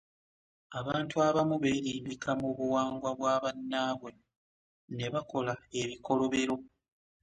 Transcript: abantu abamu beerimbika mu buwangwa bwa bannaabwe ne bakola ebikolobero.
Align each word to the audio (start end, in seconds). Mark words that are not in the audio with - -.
abantu 0.79 1.15
abamu 1.27 1.55
beerimbika 1.63 2.29
mu 2.41 2.49
buwangwa 2.57 3.09
bwa 3.17 3.35
bannaabwe 3.43 4.11
ne 4.97 5.07
bakola 5.13 5.53
ebikolobero. 5.81 6.55